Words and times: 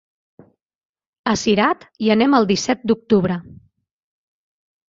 A 1.33 1.35
Cirat 1.41 1.85
hi 2.05 2.11
anem 2.15 2.33
el 2.39 2.49
disset 2.53 2.83
d'octubre. 2.93 3.39